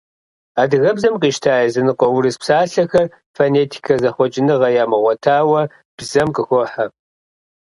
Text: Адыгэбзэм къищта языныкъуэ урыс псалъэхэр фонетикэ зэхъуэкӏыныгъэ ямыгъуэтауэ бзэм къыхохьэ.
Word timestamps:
Адыгэбзэм 0.61 1.15
къищта 1.21 1.53
языныкъуэ 1.67 2.07
урыс 2.15 2.35
псалъэхэр 2.41 3.07
фонетикэ 3.35 3.93
зэхъуэкӏыныгъэ 4.01 4.69
ямыгъуэтауэ 4.83 5.61
бзэм 5.97 6.29
къыхохьэ. 6.35 6.85